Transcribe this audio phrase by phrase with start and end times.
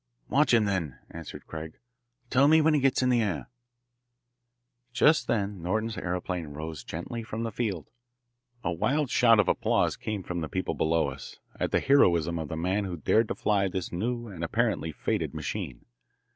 [0.29, 1.77] "Watch him then," answered Craig.
[2.31, 3.51] "Tell me when he gets in the air."
[4.91, 7.91] Just then Norton's aeroplane rose gently from the field.
[8.63, 12.47] A wild shout of applause came from the people below us, at the heroism of
[12.49, 15.85] the man who dared to fly this new and apparently fated machine.